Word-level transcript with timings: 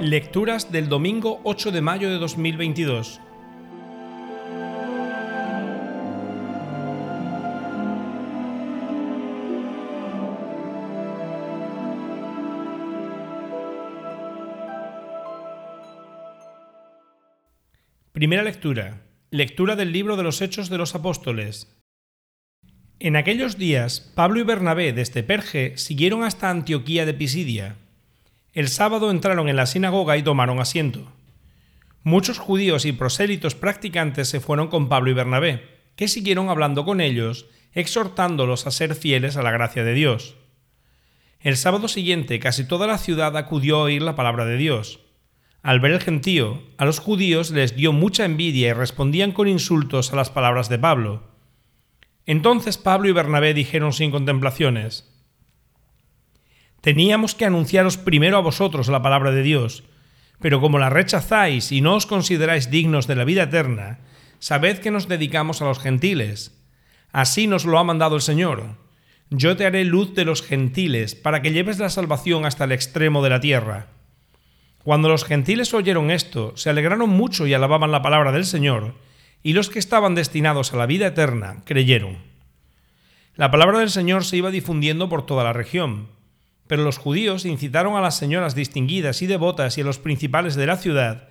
Lecturas 0.00 0.72
del 0.72 0.88
domingo 0.88 1.42
8 1.44 1.72
de 1.72 1.82
mayo 1.82 2.08
de 2.08 2.16
2022. 2.16 3.20
Primera 18.12 18.42
lectura. 18.42 19.02
Lectura 19.30 19.76
del 19.76 19.92
libro 19.92 20.16
de 20.16 20.22
los 20.22 20.40
Hechos 20.40 20.70
de 20.70 20.78
los 20.78 20.94
Apóstoles. 20.94 21.78
En 23.00 23.16
aquellos 23.16 23.58
días, 23.58 24.00
Pablo 24.14 24.40
y 24.40 24.44
Bernabé 24.44 24.94
desde 24.94 25.22
Perge 25.22 25.76
siguieron 25.76 26.22
hasta 26.22 26.48
Antioquía 26.48 27.04
de 27.04 27.12
Pisidia 27.12 27.76
el 28.52 28.68
sábado 28.68 29.10
entraron 29.10 29.48
en 29.48 29.56
la 29.56 29.66
sinagoga 29.66 30.16
y 30.16 30.22
tomaron 30.22 30.60
asiento. 30.60 31.12
Muchos 32.02 32.38
judíos 32.38 32.84
y 32.84 32.92
prosélitos 32.92 33.54
practicantes 33.54 34.28
se 34.28 34.40
fueron 34.40 34.68
con 34.68 34.88
Pablo 34.88 35.10
y 35.10 35.14
Bernabé, 35.14 35.68
que 35.96 36.08
siguieron 36.08 36.48
hablando 36.48 36.84
con 36.84 37.00
ellos, 37.00 37.46
exhortándolos 37.72 38.66
a 38.66 38.70
ser 38.70 38.94
fieles 38.94 39.36
a 39.36 39.42
la 39.42 39.50
gracia 39.50 39.84
de 39.84 39.94
Dios. 39.94 40.36
El 41.40 41.56
sábado 41.56 41.88
siguiente 41.88 42.40
casi 42.40 42.66
toda 42.66 42.86
la 42.86 42.98
ciudad 42.98 43.36
acudió 43.36 43.76
a 43.76 43.82
oír 43.82 44.02
la 44.02 44.16
palabra 44.16 44.44
de 44.44 44.56
Dios. 44.56 45.00
Al 45.62 45.78
ver 45.78 45.92
el 45.92 46.00
gentío, 46.00 46.62
a 46.78 46.84
los 46.84 46.98
judíos 46.98 47.50
les 47.50 47.76
dio 47.76 47.92
mucha 47.92 48.24
envidia 48.24 48.68
y 48.68 48.72
respondían 48.72 49.32
con 49.32 49.46
insultos 49.46 50.12
a 50.12 50.16
las 50.16 50.30
palabras 50.30 50.68
de 50.68 50.78
Pablo. 50.78 51.22
Entonces 52.26 52.78
Pablo 52.78 53.08
y 53.08 53.12
Bernabé 53.12 53.54
dijeron 53.54 53.92
sin 53.92 54.10
contemplaciones, 54.10 55.19
Teníamos 56.80 57.34
que 57.34 57.44
anunciaros 57.44 57.98
primero 57.98 58.38
a 58.38 58.40
vosotros 58.40 58.88
la 58.88 59.02
palabra 59.02 59.32
de 59.32 59.42
Dios, 59.42 59.84
pero 60.40 60.60
como 60.60 60.78
la 60.78 60.88
rechazáis 60.88 61.72
y 61.72 61.82
no 61.82 61.94
os 61.94 62.06
consideráis 62.06 62.70
dignos 62.70 63.06
de 63.06 63.16
la 63.16 63.24
vida 63.24 63.44
eterna, 63.44 63.98
sabed 64.38 64.78
que 64.78 64.90
nos 64.90 65.06
dedicamos 65.06 65.60
a 65.60 65.66
los 65.66 65.78
gentiles. 65.78 66.58
Así 67.12 67.46
nos 67.46 67.66
lo 67.66 67.78
ha 67.78 67.84
mandado 67.84 68.16
el 68.16 68.22
Señor. 68.22 68.78
Yo 69.28 69.56
te 69.56 69.66
haré 69.66 69.84
luz 69.84 70.14
de 70.14 70.24
los 70.24 70.42
gentiles, 70.42 71.14
para 71.14 71.42
que 71.42 71.52
lleves 71.52 71.78
la 71.78 71.90
salvación 71.90 72.46
hasta 72.46 72.64
el 72.64 72.72
extremo 72.72 73.22
de 73.22 73.30
la 73.30 73.40
tierra. 73.40 73.88
Cuando 74.82 75.10
los 75.10 75.24
gentiles 75.24 75.74
oyeron 75.74 76.10
esto, 76.10 76.56
se 76.56 76.70
alegraron 76.70 77.10
mucho 77.10 77.46
y 77.46 77.52
alababan 77.52 77.92
la 77.92 78.00
palabra 78.00 78.32
del 78.32 78.46
Señor, 78.46 78.94
y 79.42 79.52
los 79.52 79.68
que 79.68 79.78
estaban 79.78 80.14
destinados 80.14 80.72
a 80.72 80.78
la 80.78 80.86
vida 80.86 81.08
eterna 81.08 81.62
creyeron. 81.66 82.18
La 83.36 83.50
palabra 83.50 83.78
del 83.78 83.90
Señor 83.90 84.24
se 84.24 84.38
iba 84.38 84.50
difundiendo 84.50 85.10
por 85.10 85.26
toda 85.26 85.44
la 85.44 85.52
región 85.52 86.08
pero 86.70 86.84
los 86.84 86.98
judíos 86.98 87.46
incitaron 87.46 87.96
a 87.96 88.00
las 88.00 88.16
señoras 88.16 88.54
distinguidas 88.54 89.22
y 89.22 89.26
devotas 89.26 89.76
y 89.76 89.80
a 89.80 89.84
los 89.84 89.98
principales 89.98 90.54
de 90.54 90.66
la 90.66 90.76
ciudad, 90.76 91.28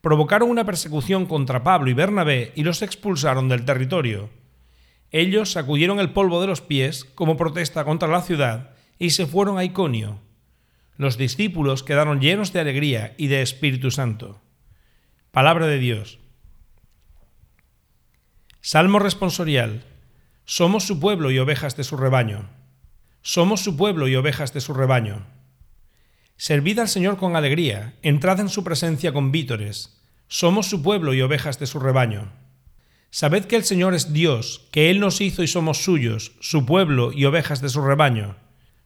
provocaron 0.00 0.50
una 0.50 0.64
persecución 0.64 1.26
contra 1.26 1.62
Pablo 1.62 1.90
y 1.90 1.94
Bernabé 1.94 2.50
y 2.56 2.64
los 2.64 2.82
expulsaron 2.82 3.48
del 3.48 3.64
territorio. 3.64 4.30
Ellos 5.12 5.52
sacudieron 5.52 6.00
el 6.00 6.10
polvo 6.10 6.40
de 6.40 6.48
los 6.48 6.60
pies 6.60 7.04
como 7.04 7.36
protesta 7.36 7.84
contra 7.84 8.08
la 8.08 8.22
ciudad 8.22 8.72
y 8.98 9.10
se 9.10 9.28
fueron 9.28 9.58
a 9.58 9.64
Iconio. 9.64 10.18
Los 10.96 11.16
discípulos 11.16 11.84
quedaron 11.84 12.20
llenos 12.20 12.52
de 12.52 12.58
alegría 12.58 13.14
y 13.16 13.28
de 13.28 13.42
Espíritu 13.42 13.92
Santo. 13.92 14.40
Palabra 15.30 15.68
de 15.68 15.78
Dios. 15.78 16.18
Salmo 18.60 18.98
responsorial. 18.98 19.84
Somos 20.46 20.84
su 20.84 20.98
pueblo 20.98 21.30
y 21.30 21.38
ovejas 21.38 21.76
de 21.76 21.84
su 21.84 21.96
rebaño. 21.96 22.59
Somos 23.22 23.60
su 23.60 23.76
pueblo 23.76 24.08
y 24.08 24.16
ovejas 24.16 24.54
de 24.54 24.62
su 24.62 24.72
rebaño. 24.72 25.26
Servid 26.36 26.78
al 26.78 26.88
Señor 26.88 27.18
con 27.18 27.36
alegría, 27.36 27.94
entrad 28.00 28.40
en 28.40 28.48
su 28.48 28.64
presencia 28.64 29.12
con 29.12 29.30
vítores. 29.30 30.00
Somos 30.26 30.70
su 30.70 30.82
pueblo 30.82 31.12
y 31.12 31.20
ovejas 31.20 31.58
de 31.58 31.66
su 31.66 31.80
rebaño. 31.80 32.32
Sabed 33.10 33.44
que 33.44 33.56
el 33.56 33.64
Señor 33.64 33.94
es 33.94 34.14
Dios, 34.14 34.68
que 34.72 34.90
Él 34.90 35.00
nos 35.00 35.20
hizo 35.20 35.42
y 35.42 35.48
somos 35.48 35.84
suyos, 35.84 36.32
su 36.40 36.64
pueblo 36.64 37.12
y 37.12 37.26
ovejas 37.26 37.60
de 37.60 37.68
su 37.68 37.82
rebaño. 37.82 38.36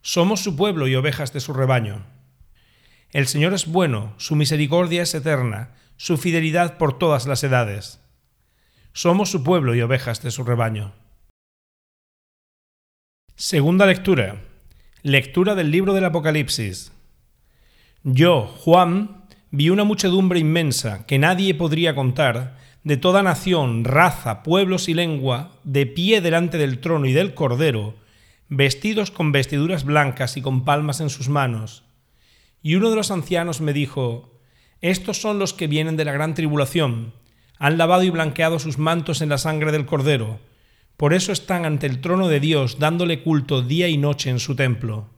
Somos 0.02 0.40
su 0.40 0.56
pueblo 0.56 0.88
y 0.88 0.96
ovejas 0.96 1.32
de 1.32 1.40
su 1.40 1.52
rebaño. 1.52 2.04
El 3.10 3.28
Señor 3.28 3.54
es 3.54 3.66
bueno, 3.66 4.14
su 4.16 4.34
misericordia 4.34 5.02
es 5.02 5.14
eterna, 5.14 5.76
su 5.96 6.16
fidelidad 6.16 6.76
por 6.76 6.98
todas 6.98 7.26
las 7.26 7.44
edades. 7.44 8.00
Somos 8.92 9.30
su 9.30 9.44
pueblo 9.44 9.76
y 9.76 9.80
ovejas 9.82 10.22
de 10.22 10.32
su 10.32 10.42
rebaño. 10.42 10.92
Segunda 13.46 13.84
lectura. 13.84 14.40
Lectura 15.02 15.54
del 15.54 15.70
libro 15.70 15.92
del 15.92 16.06
Apocalipsis. 16.06 16.92
Yo, 18.02 18.46
Juan, 18.46 19.26
vi 19.50 19.68
una 19.68 19.84
muchedumbre 19.84 20.38
inmensa 20.38 21.04
que 21.04 21.18
nadie 21.18 21.54
podría 21.54 21.94
contar, 21.94 22.56
de 22.84 22.96
toda 22.96 23.22
nación, 23.22 23.84
raza, 23.84 24.42
pueblos 24.42 24.88
y 24.88 24.94
lengua, 24.94 25.58
de 25.62 25.84
pie 25.84 26.22
delante 26.22 26.56
del 26.56 26.78
trono 26.78 27.04
y 27.04 27.12
del 27.12 27.34
Cordero, 27.34 27.96
vestidos 28.48 29.10
con 29.10 29.30
vestiduras 29.30 29.84
blancas 29.84 30.38
y 30.38 30.40
con 30.40 30.64
palmas 30.64 31.02
en 31.02 31.10
sus 31.10 31.28
manos. 31.28 31.84
Y 32.62 32.76
uno 32.76 32.88
de 32.88 32.96
los 32.96 33.10
ancianos 33.10 33.60
me 33.60 33.74
dijo, 33.74 34.40
Estos 34.80 35.20
son 35.20 35.38
los 35.38 35.52
que 35.52 35.66
vienen 35.66 35.98
de 35.98 36.06
la 36.06 36.12
gran 36.12 36.32
tribulación, 36.32 37.12
han 37.58 37.76
lavado 37.76 38.04
y 38.04 38.08
blanqueado 38.08 38.58
sus 38.58 38.78
mantos 38.78 39.20
en 39.20 39.28
la 39.28 39.36
sangre 39.36 39.70
del 39.70 39.84
Cordero, 39.84 40.40
por 40.96 41.12
eso 41.12 41.32
están 41.32 41.64
ante 41.64 41.86
el 41.86 42.00
trono 42.00 42.28
de 42.28 42.40
Dios 42.40 42.78
dándole 42.78 43.22
culto 43.22 43.62
día 43.62 43.88
y 43.88 43.98
noche 43.98 44.30
en 44.30 44.38
su 44.38 44.54
templo. 44.54 45.10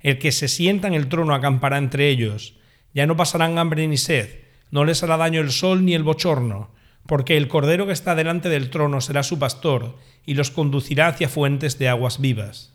El 0.00 0.18
que 0.18 0.32
se 0.32 0.48
sienta 0.48 0.88
en 0.88 0.94
el 0.94 1.08
trono 1.08 1.34
acampará 1.34 1.78
entre 1.78 2.08
ellos, 2.08 2.54
ya 2.94 3.06
no 3.06 3.16
pasarán 3.16 3.58
hambre 3.58 3.86
ni 3.88 3.96
sed, 3.96 4.40
no 4.70 4.84
les 4.84 5.02
hará 5.02 5.16
daño 5.16 5.40
el 5.40 5.50
sol 5.50 5.84
ni 5.84 5.94
el 5.94 6.02
bochorno, 6.02 6.70
porque 7.06 7.36
el 7.36 7.48
Cordero 7.48 7.86
que 7.86 7.92
está 7.92 8.14
delante 8.14 8.48
del 8.48 8.70
trono 8.70 9.00
será 9.00 9.22
su 9.22 9.38
pastor, 9.38 9.96
y 10.24 10.34
los 10.34 10.50
conducirá 10.50 11.08
hacia 11.08 11.28
fuentes 11.28 11.78
de 11.78 11.88
aguas 11.88 12.20
vivas. 12.20 12.72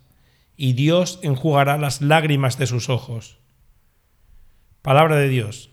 Y 0.57 0.73
Dios 0.73 1.19
enjugará 1.21 1.77
las 1.77 2.01
lágrimas 2.01 2.57
de 2.57 2.67
sus 2.67 2.89
ojos. 2.89 3.37
Palabra 4.81 5.15
de 5.15 5.29
Dios. 5.29 5.69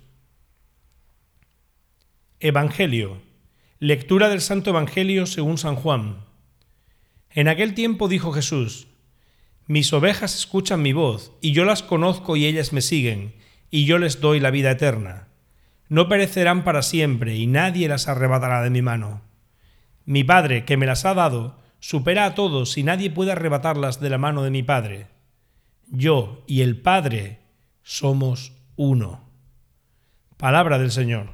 Evangelio. 2.41 3.22
Lectura 3.78 4.28
del 4.28 4.41
Santo 4.41 4.70
Evangelio 4.70 5.26
según 5.26 5.59
San 5.59 5.76
Juan. 5.76 6.25
En 7.34 7.48
aquel 7.48 7.74
tiempo 7.74 8.06
dijo 8.06 8.32
Jesús, 8.32 8.86
Mis 9.66 9.92
ovejas 9.92 10.36
escuchan 10.36 10.82
mi 10.82 10.92
voz, 10.92 11.32
y 11.40 11.50
yo 11.50 11.64
las 11.64 11.82
conozco 11.82 12.36
y 12.36 12.46
ellas 12.46 12.72
me 12.72 12.80
siguen, 12.80 13.34
y 13.72 13.86
yo 13.86 13.98
les 13.98 14.20
doy 14.20 14.38
la 14.38 14.52
vida 14.52 14.70
eterna. 14.70 15.26
No 15.88 16.08
perecerán 16.08 16.62
para 16.62 16.82
siempre, 16.82 17.34
y 17.34 17.48
nadie 17.48 17.88
las 17.88 18.06
arrebatará 18.06 18.62
de 18.62 18.70
mi 18.70 18.82
mano. 18.82 19.22
Mi 20.04 20.22
Padre, 20.22 20.64
que 20.64 20.76
me 20.76 20.86
las 20.86 21.04
ha 21.04 21.14
dado, 21.14 21.58
supera 21.80 22.24
a 22.24 22.34
todos, 22.36 22.78
y 22.78 22.84
nadie 22.84 23.10
puede 23.10 23.32
arrebatarlas 23.32 24.00
de 24.00 24.10
la 24.10 24.18
mano 24.18 24.44
de 24.44 24.52
mi 24.52 24.62
Padre. 24.62 25.08
Yo 25.88 26.44
y 26.46 26.60
el 26.60 26.80
Padre 26.80 27.40
somos 27.82 28.52
uno. 28.76 29.28
Palabra 30.36 30.78
del 30.78 30.92
Señor. 30.92 31.30